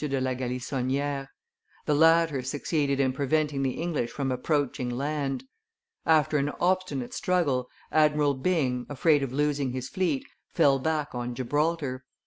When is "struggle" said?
7.13-7.69